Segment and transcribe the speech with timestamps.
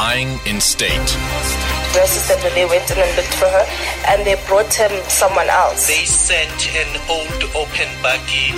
[0.00, 1.10] lying in state.
[1.94, 3.64] Nurses said when they went in and looked for her,
[4.08, 5.88] and they brought him someone else.
[5.88, 8.48] They sent an old open buggy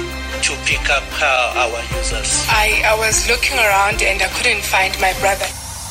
[0.47, 2.31] to pick up uh, our users.
[2.49, 5.47] I, I was looking around and I couldn't find my brother.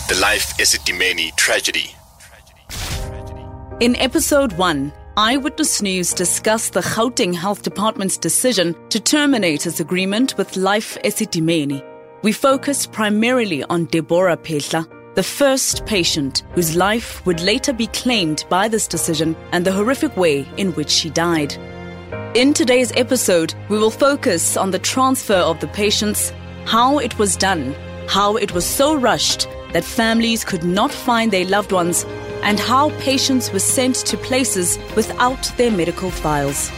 [0.08, 1.88] The Life Esidimeni tragedy.
[3.82, 10.38] In episode 1, Eyewitness News discussed the Gauteng Health Department's decision to terminate its agreement
[10.38, 11.84] with Life Esidimeni.
[12.24, 18.46] We focused primarily on Deborah Phehla, the first patient whose life would later be claimed
[18.50, 21.54] by this decision and the horrific way in which she died.
[22.34, 26.32] In today's episode, we will focus on the transfer of the patients,
[26.66, 27.76] how it was done,
[28.08, 32.06] how it was so rushed that families could not find their loved ones,
[32.44, 36.72] and how patients were sent to places without their medical files.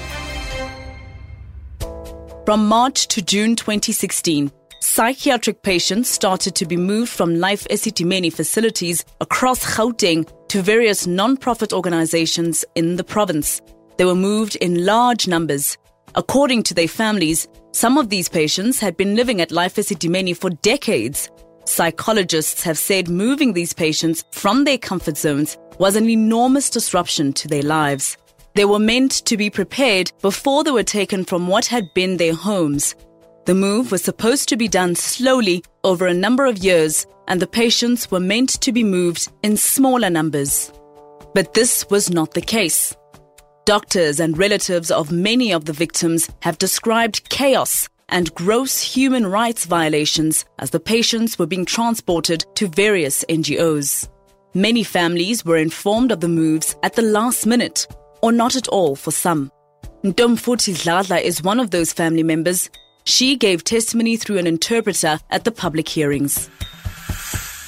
[2.46, 4.52] From March to June 2016,
[4.94, 11.74] psychiatric patients started to be moved from Life Esidimeni facilities across Gauteng to various non-profit
[11.74, 13.60] organizations in the province.
[13.98, 15.80] They were moved in large numbers.
[16.14, 20.52] According to their families, some of these patients had been living at Life Esidimeni for
[20.62, 21.28] decades.
[21.66, 27.48] Psychologists have said moving these patients from their comfort zones was an enormous disruption to
[27.48, 28.16] their lives.
[28.54, 32.36] They were meant to be prepared before they were taken from what had been their
[32.36, 32.94] homes.
[33.46, 37.48] The move was supposed to be done slowly over a number of years, and the
[37.48, 40.72] patients were meant to be moved in smaller numbers.
[41.34, 42.96] But this was not the case.
[43.66, 49.66] Doctors and relatives of many of the victims have described chaos and gross human rights
[49.66, 54.08] violations as the patients were being transported to various NGOs.
[54.54, 57.88] Many families were informed of the moves at the last minute,
[58.22, 59.52] or not at all for some.
[60.04, 62.70] Ntomfuthi Dladla is one of those family members.
[63.06, 66.50] She gave testimony through an interpreter at the public hearings.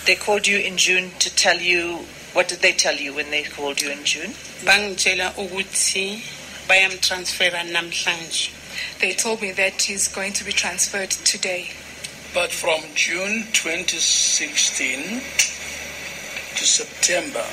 [0.05, 1.99] They called you in June to tell you.
[2.33, 4.33] What did they tell you when they called you in June?
[4.65, 6.21] bangitshela ukuthi
[6.67, 8.49] bayamtransfera namhlanje
[8.99, 11.69] they told me that he's going to be transferred today
[12.33, 15.21] But from June 2016
[16.57, 17.45] to September,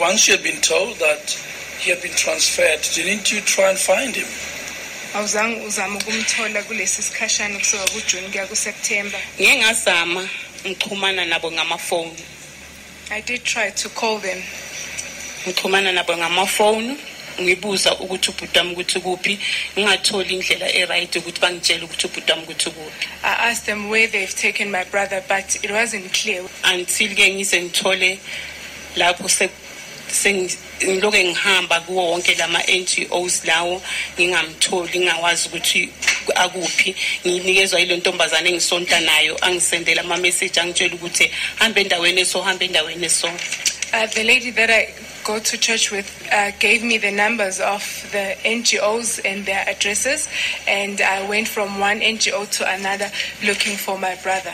[0.00, 1.30] once you had been told that
[1.78, 4.26] he had been transferred, didn't you try and find him?
[5.14, 10.28] Awuzange uzama ukumthola kulesi sikhashana kusuka kujuni kuya kuseptemba ngike ngazama
[10.66, 12.16] ngixhumana nabo ngamafoni.
[13.10, 14.42] I did try to call them.
[15.46, 16.96] Ngixhumana nabo ngamafoni
[17.40, 19.38] ngibuza ukuthi ubhuti wami ukuthi kuphi
[19.78, 24.34] ngingatholi indlela e-right ukuthi bangitshele ukuthi ubhuti wami ukuthi kuphi i asked them where they've
[24.34, 26.42] taken my brother but it wasn't clear.
[26.74, 28.18] Until-ke ngize ngithole
[28.96, 29.63] lapho se- sengi-
[31.24, 33.82] ngihamba kuwo wonke lama-ngos lawo
[34.18, 35.10] ngingamtholi
[35.46, 35.88] ukuthi
[36.34, 36.94] akuphi
[37.26, 38.60] nginikezwa ntombazane
[39.00, 43.30] nayo angisendela angitshela ukuthi endaweni eso endaweni eso
[43.94, 44.92] Uh, the lady that I
[45.22, 50.28] go to church with uh, gave me the numbers of the NGOs and their addresses,
[50.66, 53.08] and I went from one NGO to another
[53.44, 54.52] looking for my brother.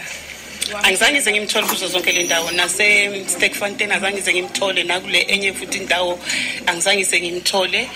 [0.83, 6.19] Angizange ngize ngimthole kuzo zonke le ndawo nase-Sterkfontein azange ngize ngimthole nakule enye futhi indawo
[6.67, 7.89] angizange ngize ngimthole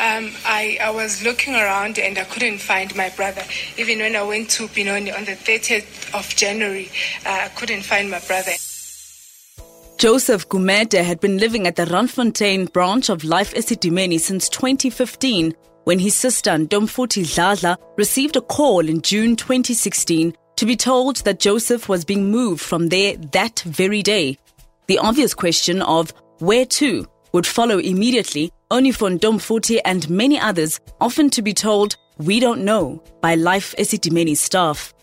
[0.00, 3.42] Um, I, I was looking around and I couldn't find my brother.
[3.76, 6.90] Even when I went to Pinoni on the 30th of January,
[7.24, 8.50] uh, I couldn't find my brother.
[9.98, 15.54] Joseph Gumede had been living at the Randfontein branch of Life Esidimeni since 2015
[15.84, 21.40] when his sister Ntomfuthi Dladla received a call in June 2016 to be told that
[21.40, 24.38] Joseph was being moved from there that very day.
[24.86, 30.78] The obvious question of where to would follow immediately, only for Ntomfuthi and many others
[31.00, 34.94] often to be told, we don't know, by Life Esidimeni staff.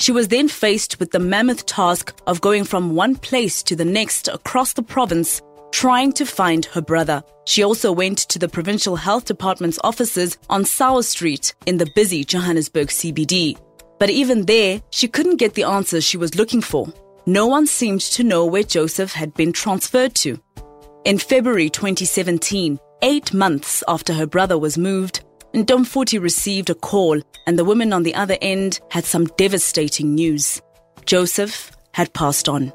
[0.00, 3.86] She was then faced with the mammoth task of going from one place to the
[3.86, 5.40] next across the province,
[5.72, 7.22] trying to find her brother.
[7.46, 12.22] She also went to the Provincial Health Department's offices on Sauer Street in the busy
[12.22, 13.56] Johannesburg CBD.
[13.98, 16.92] But even there, she couldn't get the answers she was looking for.
[17.26, 20.40] No one seemed to know where Joseph had been transferred to.
[21.04, 25.24] In February 2017, eight months after her brother was moved,
[25.54, 30.60] Ntomfuthi received a call, and the woman on the other end had some devastating news.
[31.06, 32.72] Joseph had passed on.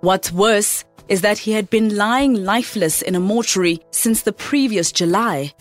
[0.00, 4.90] What's worse is that he had been lying lifeless in a mortuary since the previous
[4.90, 5.52] July.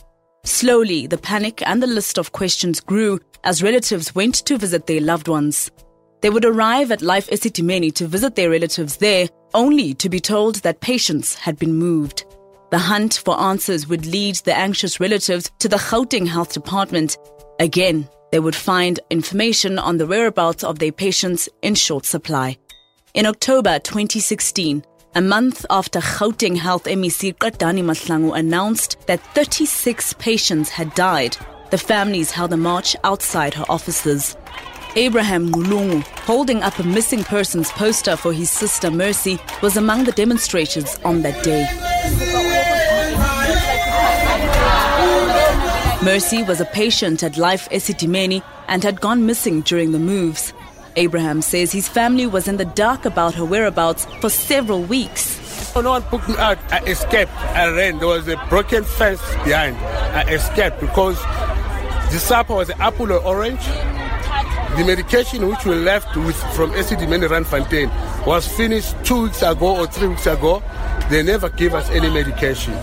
[0.46, 5.02] Slowly, the panic and the list of questions grew as relatives went to visit their
[5.02, 5.72] loved ones.
[6.22, 10.56] They would arrive at Life Esidimeni to visit their relatives there, only to be told
[10.56, 12.26] that patients had been moved.
[12.72, 17.18] The hunt for answers would lead the anxious relatives to the Gauteng Health Department.
[17.60, 22.58] Again, they would find information on the whereabouts of their patients in short supply.
[23.16, 24.84] In October 2016,
[25.16, 31.36] a month after Gauteng Health MEC Qedani Mahlangu announced that 36 patients had died,
[31.72, 34.36] the families held a march outside her offices.
[34.96, 40.12] Abraham Ngulungu, holding up a missing persons poster for his sister Mercy, was among the
[40.14, 41.68] demonstrators on that day.
[46.04, 50.54] Mercy was a patient at Life Esidimeni and had gone missing during the moves.
[50.96, 55.38] Abraham says his family was in the dark about her whereabouts for several weeks.
[55.76, 56.58] No one put me out.
[56.74, 57.32] I escaped.
[57.38, 58.00] I ran.
[58.00, 59.78] There was a broken fence behind.
[59.78, 61.18] I escaped because
[62.12, 63.64] the supper was apple or orange.
[64.78, 67.90] The medication which we left with from ACD Randfontein
[68.26, 70.64] was finished two weeks ago or three weeks ago.
[71.10, 72.74] They never gave us any medication.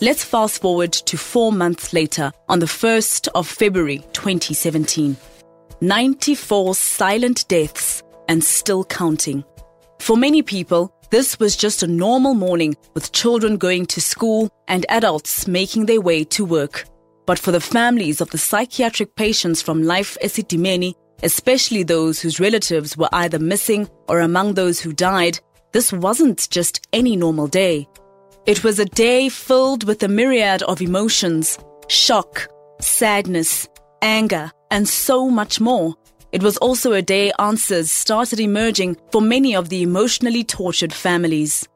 [0.00, 5.16] Let's fast forward to four months later, on the 1st of February 2017.
[5.80, 9.42] 94 silent deaths and still counting.
[10.00, 14.84] For many people, this was just a normal morning with children going to school and
[14.88, 16.84] adults making their way to work.
[17.26, 22.96] But for the families of the psychiatric patients from Life Esidimeni, especially those whose relatives
[22.96, 25.38] were either missing or among those who died,
[25.72, 27.88] this wasn't just any normal day.
[28.46, 31.58] It was a day filled with a myriad of emotions
[31.88, 32.48] shock,
[32.80, 33.68] sadness,
[34.02, 35.94] anger, and so much more.
[36.32, 41.68] It was also a day answers started emerging for many of the emotionally tortured families.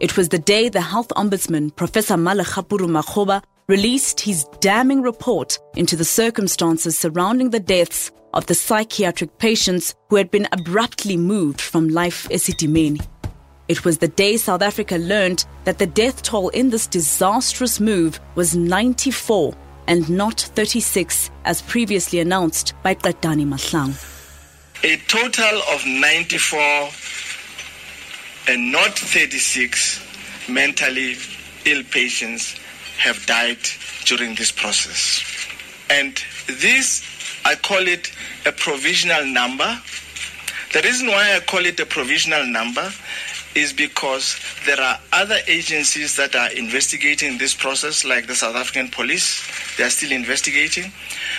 [0.00, 3.42] It was the day the health ombudsman, Professor Malegapuru Makgoba,
[3.72, 10.16] released his damning report into the circumstances surrounding the deaths of the psychiatric patients who
[10.16, 13.00] had been abruptly moved from life Esidimeni.
[13.68, 18.20] It was the day South Africa learned that the death toll in this disastrous move
[18.34, 19.54] was 94
[19.86, 23.96] and not 36 as previously announced by Qedani Mahlangu.
[24.84, 26.60] A total of 94
[28.48, 31.16] and not 36 mentally
[31.64, 32.58] ill patients
[32.98, 33.58] have died
[34.04, 35.22] during this process.
[35.90, 37.04] And this,
[37.44, 38.12] I call it
[38.46, 39.78] a provisional number.
[40.72, 42.92] The reason why I call it a provisional number
[43.54, 48.88] is because there are other agencies that are investigating this process, like the South African
[48.88, 49.42] Police.
[49.76, 50.92] They are still investigating.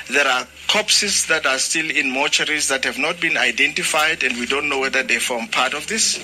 [0.09, 4.45] There are corpses that are still in mortuaries that have not been identified, and we
[4.45, 6.19] don't know whether they form part of this.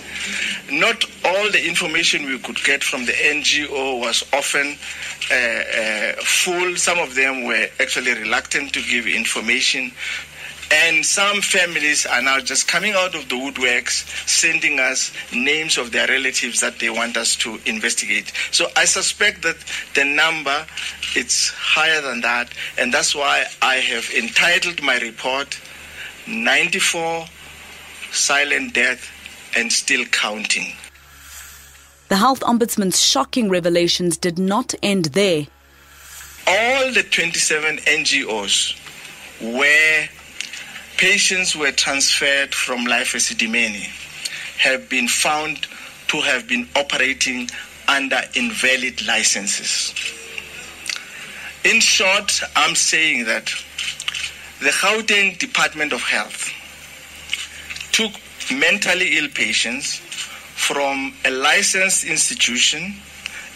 [0.71, 4.77] Not all the information we could get from the NGO was often
[5.31, 6.75] uh, uh, full.
[6.75, 9.91] Some of them were actually reluctant to give information
[10.71, 15.91] and some families are now just coming out of the woodworks, sending us names of
[15.91, 18.31] their relatives that they want us to investigate.
[18.51, 19.57] So I suspect that
[19.95, 20.65] the number
[21.15, 25.59] it's higher than that, and that's why I have entitled my report
[26.27, 27.25] 94
[28.12, 29.09] silent death
[29.56, 30.74] and still counting.
[32.09, 35.47] The health ombudsman's shocking revelations did not end there.
[36.47, 38.75] All the 27 NGOs
[39.57, 40.09] where
[40.97, 43.89] patients were transferred from Life Esidimeni
[44.60, 45.68] have been found
[46.10, 47.50] to have been operating
[47.88, 49.94] under invalid licenses.
[51.64, 53.46] In short, I'm saying that
[54.60, 56.50] the Gauteng Department of Health
[57.92, 58.12] took
[58.52, 59.96] mentally ill patients
[60.56, 62.96] from a licensed institution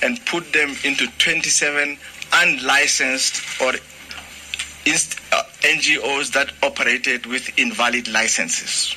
[0.02, 1.98] and put them into 27
[2.34, 3.74] unlicensed or
[4.86, 8.96] inst- uh, NGOs that operated with invalid licenses.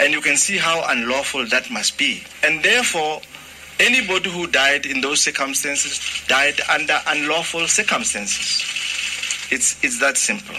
[0.00, 2.22] And you can see how unlawful that must be.
[2.42, 3.20] And therefore,
[3.78, 8.62] anybody who died in those circumstances died under unlawful circumstances.
[9.50, 10.56] It's, it's that simple.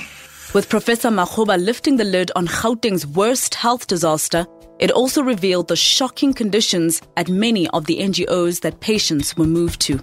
[0.54, 4.46] With Professor Makgoba lifting the lid on Gauteng's worst health disaster,
[4.80, 9.82] it also revealed the shocking conditions at many of the NGOs that patients were moved
[9.82, 10.00] to.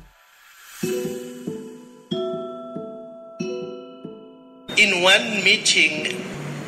[4.80, 6.19] in one meeting,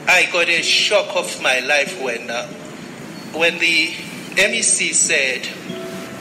[0.06, 2.46] I got a shock of my life when, uh,
[3.32, 3.88] when the
[4.36, 5.46] MEC said,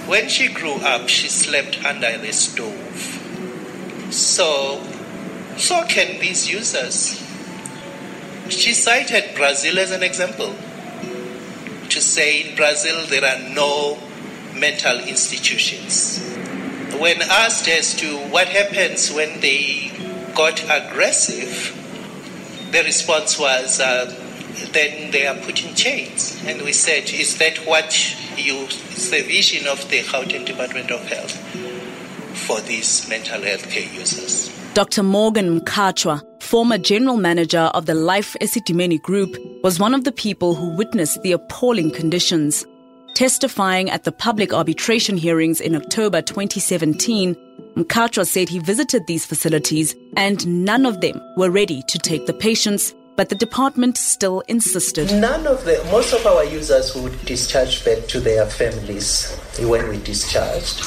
[0.07, 2.77] when she grew up, she slept under the stove.
[4.11, 4.83] So,
[5.57, 7.19] so can these users.
[8.50, 10.53] She cited Brazil as an example
[11.89, 13.97] to say in Brazil there are no
[14.55, 16.19] mental institutions.
[16.97, 19.91] When asked as to what happens when they
[20.35, 21.77] got aggressive,
[22.71, 24.05] the response was, uh,
[24.71, 26.41] then they are put in chains.
[26.45, 31.01] And we said, is that what you, is the vision of the Gauteng Department of
[31.07, 31.37] Health
[32.47, 34.49] for these mental health care users?
[34.73, 35.03] Dr.
[35.03, 40.55] Morgan Mkhatshwa, former general manager of the Life Esidimeni Group, was one of the people
[40.55, 42.65] who witnessed the appalling conditions.
[43.13, 47.35] Testifying at the public arbitration hearings in October 2017,
[47.75, 52.33] Mkhatshwa said he visited these facilities and none of them were ready to take the
[52.33, 55.09] patients, but the department still insisted.
[55.13, 59.97] None of the, most of our users would discharge back to their families when we
[59.99, 60.81] discharged.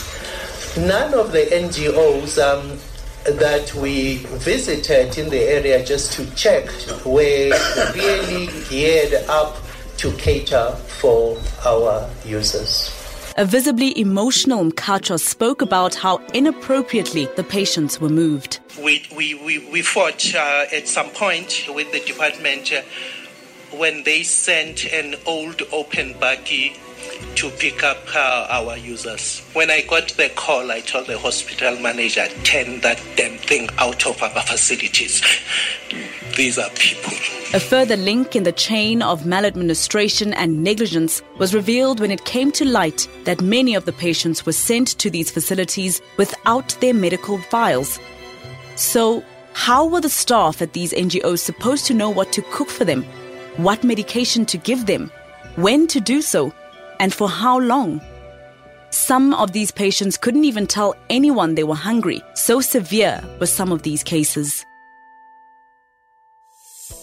[0.76, 2.78] None of the NGOs um,
[3.38, 6.66] that we visited in the area just to check
[7.06, 7.50] were
[7.94, 9.56] really geared up
[9.96, 13.03] to cater for our users.
[13.36, 18.60] A visibly emotional Mkhatshwa spoke about how inappropriately the patients were moved.
[18.80, 22.82] We, we, we, we fought uh, at some point with the department uh,
[23.76, 26.76] when they sent an old open buggy
[27.36, 29.40] to pick up uh, our users.
[29.52, 34.06] When I got the call, I told the hospital manager, turn that damn thing out
[34.06, 35.22] of our facilities.
[36.36, 37.12] These are people.
[37.54, 42.50] A further link in the chain of maladministration and negligence was revealed when it came
[42.52, 47.38] to light that many of the patients were sent to these facilities without their medical
[47.38, 48.00] files.
[48.74, 52.84] So, how were the staff at these NGOs supposed to know what to cook for
[52.84, 53.04] them,
[53.56, 55.12] what medication to give them,
[55.54, 56.52] when to do so,
[57.00, 58.00] and for how long?
[58.90, 63.72] Some of these patients couldn't even tell anyone they were hungry, so severe were some
[63.72, 64.64] of these cases.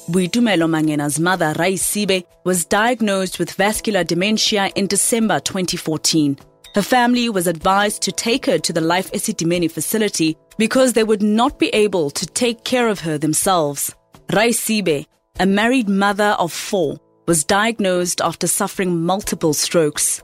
[0.10, 6.38] Boitumelo Mangena's mother, Rai Sibe, was diagnosed with vascular dementia in December 2014.
[6.75, 11.21] Her family was advised to take her to the Life Esidimeni facility because they would
[11.21, 13.93] not be able to take care of her themselves.
[14.31, 15.05] Rai Sibe,
[15.39, 20.23] a married mother of four, was diagnosed after suffering multiple strokes.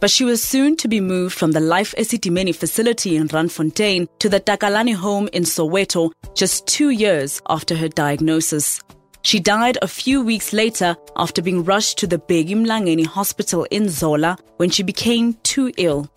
[0.00, 4.28] But she was soon to be moved from the Life Esidimeni facility in Randfontein to
[4.28, 8.80] the Takalani home in Soweto just two years after her diagnosis.
[9.22, 13.88] She died a few weeks later after being rushed to the Bheki Mlangeni hospital in
[13.88, 16.08] Zola when she became too ill.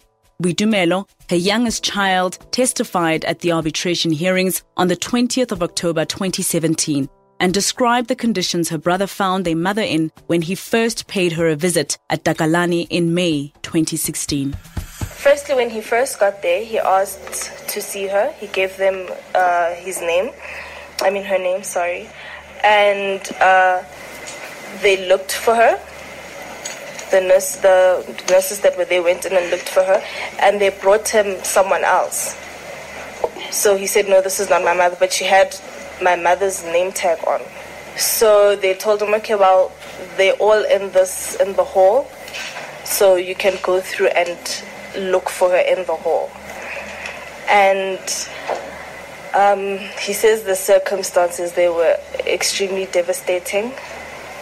[0.41, 7.09] Boitumelo, her youngest child, testified at the arbitration hearings on the 20th of October 2017
[7.41, 11.47] and described the conditions her brother found their mother in when he first paid her
[11.47, 14.53] a visit at Takalani in May 2016.
[14.53, 18.31] Firstly, when he first got there, he asked to see her.
[18.39, 20.29] He gave them uh, his name.
[21.01, 22.07] I mean, her name, sorry.
[22.63, 23.81] And uh,
[24.83, 25.81] they looked for her.
[27.09, 30.01] The nurse, the nurses that were there went in and looked for her,
[30.39, 32.37] and they brought him someone else.
[33.49, 35.59] So he said, "No, this is not my mother," but she had
[36.01, 37.41] my mother's name tag on.
[37.97, 39.71] So they told him, "Okay, well,
[40.17, 42.07] they're all in this in the hall,
[42.83, 44.63] so you can go through and
[45.11, 46.29] look for her in the hall."
[47.49, 47.99] And
[49.33, 53.73] um, he says the circumstances they were extremely devastating.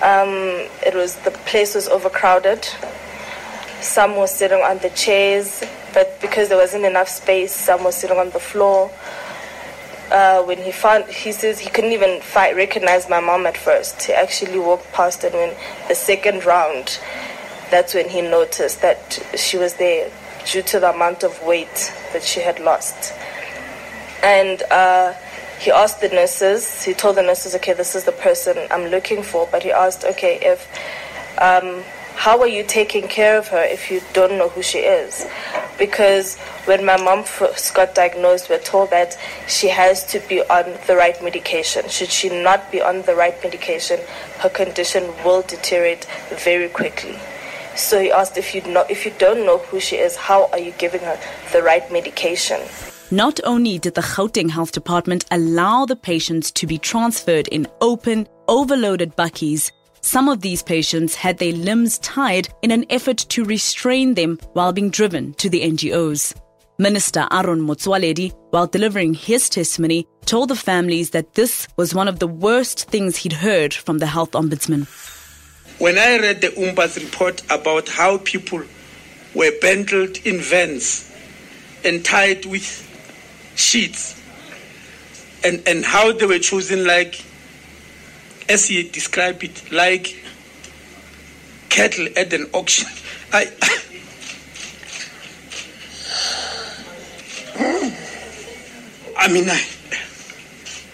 [0.01, 2.67] Um, it was the place was overcrowded.
[3.81, 5.63] Some were sitting on the chairs,
[5.93, 8.91] but because there wasn't enough space, some were sitting on the floor.
[10.11, 14.01] Uh, when he found, he says he couldn't even fight, recognize my mom at first.
[14.03, 15.55] He actually walked past, and when
[15.87, 16.99] the second round,
[17.69, 20.09] that's when he noticed that she was there
[20.45, 23.13] due to the amount of weight that she had lost.
[24.23, 25.13] And uh,
[25.59, 29.21] he asked the nurses, he told the nurses, okay, this is the person I'm looking
[29.21, 29.47] for.
[29.51, 30.67] But he asked, okay, if,
[31.39, 31.83] um,
[32.15, 35.27] how are you taking care of her if you don't know who she is?
[35.79, 39.17] Because when my mom first got diagnosed, we're told that
[39.47, 41.87] she has to be on the right medication.
[41.87, 43.99] Should she not be on the right medication,
[44.39, 46.05] her condition will deteriorate
[46.43, 47.17] very quickly.
[47.75, 50.59] So he asked if you know, if you don't know who she is, how are
[50.59, 51.17] you giving her
[51.53, 52.59] the right medication?
[53.09, 58.27] Not only did the Gauteng Health Department allow the patients to be transferred in open,
[58.47, 64.13] overloaded bakkies, some of these patients had their limbs tied in an effort to restrain
[64.13, 66.35] them while being driven to the NGOs.
[66.77, 72.19] Minister Aaron Motsoaledi, while delivering his testimony, told the families that this was one of
[72.19, 74.87] the worst things he'd heard from the health ombudsman.
[75.79, 78.63] When I read the ombud's report about how people
[79.35, 81.11] were bundled in vans
[81.83, 82.85] and tied with
[83.55, 84.19] sheets
[85.43, 87.23] and, and how they were chosen like
[88.49, 90.15] as he described it like
[91.69, 92.87] cattle at an auction
[93.31, 93.45] i
[99.17, 99.65] i mean i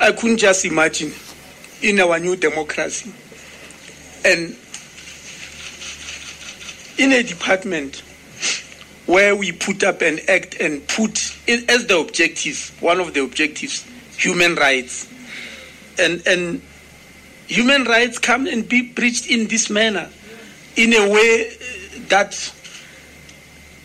[0.02, 1.12] i couldn't just imagine
[1.82, 3.12] in our new democracy
[4.26, 4.56] and
[6.98, 8.02] in a department
[9.06, 13.22] where we put up an act and put in, as the objectives, one of the
[13.22, 13.86] objectives,
[14.18, 15.08] human rights.
[16.00, 16.62] and and
[17.48, 20.10] human rights come and be preached in this manner,
[20.76, 22.34] in a way uh, that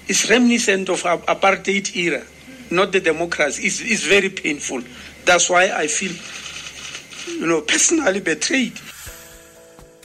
[0.09, 2.23] is reminiscent of apartheid era,
[2.71, 3.67] not the democracy.
[3.67, 4.83] It's, it's very painful.
[5.25, 6.13] That's why I feel,
[7.39, 8.79] you know, personally betrayed.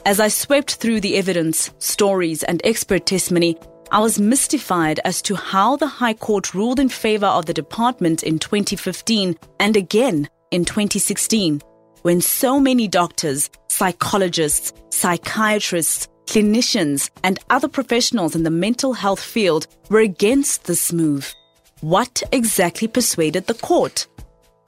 [0.04, 3.56] As I swept through the evidence, stories, and expert testimony,
[3.90, 8.22] I was mystified as to how the High Court ruled in favor of the department
[8.22, 11.60] in 2015 and again in 2016,
[12.06, 19.66] when so many doctors, psychologists, psychiatrists, clinicians, and other professionals in the mental health field
[19.90, 21.34] were against this move.
[21.80, 24.06] What exactly persuaded the court?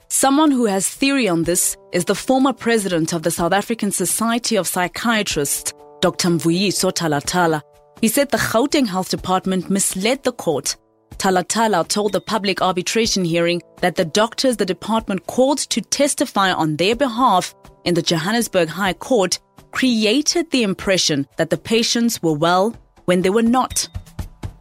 [0.08, 4.56] Someone who has theory on this is the former president of the South African Society
[4.56, 6.30] of Psychiatrists, Dr.
[6.30, 7.62] Mvuyiso Talatala.
[8.00, 10.74] He said the Gauteng Health Department misled the court.
[11.18, 16.76] Talatala told the public arbitration hearing that the doctors the department called to testify on
[16.76, 19.40] their behalf in the Johannesburg High Court
[19.72, 23.88] created the impression that the patients were well when they were not.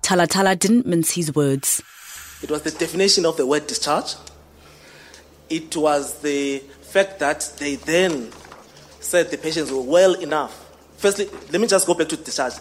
[0.02, 1.84] Talatala didn't mince his words.
[2.42, 4.16] It was the definition of the word discharge.
[5.50, 8.32] It was the fact that they then
[9.00, 10.66] said the patients were well enough.
[10.98, 12.54] Firstly, let me just go back to discharge.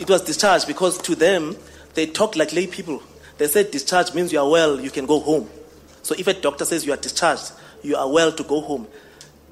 [0.00, 1.56] It was discharge because to them,
[1.94, 3.02] they talked like lay people.
[3.38, 5.48] They said discharge means you are well, you can go home.
[6.02, 7.52] So if a doctor says you are discharged,
[7.82, 8.86] you are well to go home,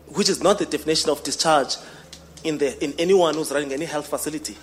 [0.09, 1.77] which is not the definition of discharge
[2.43, 4.57] in, the, in anyone who's running any health facility.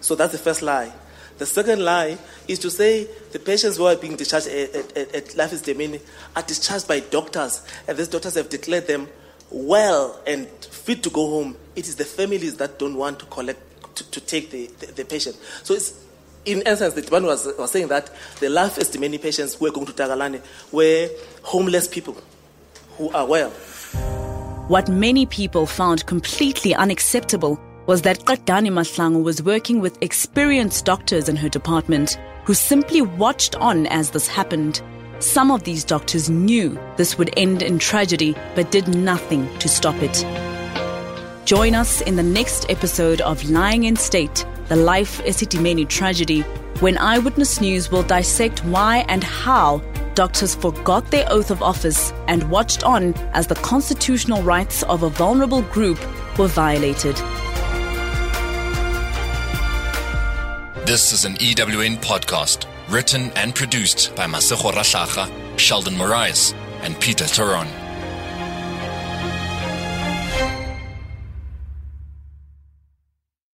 [0.00, 0.92] So that's the first lie.
[1.38, 5.36] The second lie is to say the patients who are being discharged at, at, at
[5.36, 6.00] Life Esidimeni
[6.36, 9.08] are discharged by doctors, and these doctors have declared them
[9.50, 11.56] well and fit to go home.
[11.74, 13.60] It is the families that don't want to collect
[13.96, 15.36] to, to take the, the, the, patient.
[15.62, 16.01] So it's
[16.44, 19.86] in essence, the department was, was saying that the Life Esidimeni patients who are going
[19.86, 21.08] to Takalani were
[21.42, 22.16] homeless people
[22.96, 23.50] who are well.
[24.68, 31.28] What many people found completely unacceptable was that Qedani Mahlangu was working with experienced doctors
[31.28, 34.80] in her department who simply watched on as this happened.
[35.18, 39.96] Some of these doctors knew this would end in tragedy but did nothing to stop
[40.00, 40.24] it.
[41.44, 46.40] Join us in the next episode of Lying in State, the Life Esidimeni tragedy,
[46.80, 49.82] when Eyewitness News will dissect why and how
[50.14, 55.10] doctors forgot their oath of office and watched on as the constitutional rights of a
[55.10, 55.98] vulnerable group
[56.38, 57.16] were violated.
[60.86, 67.24] This is an EWN podcast, written and produced by Masego Rahlaga, Sheldon Moraes, and Peter
[67.24, 67.81] Turon.